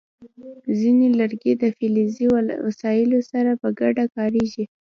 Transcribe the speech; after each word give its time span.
ځینې 0.79 1.07
لرګي 1.19 1.53
د 1.61 1.63
فلزي 1.77 2.25
وسایلو 2.65 3.19
سره 3.31 3.51
په 3.61 3.67
ګډه 3.79 4.03
کارېږي. 4.15 4.63